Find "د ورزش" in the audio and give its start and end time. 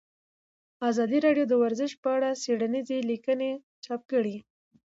1.49-1.91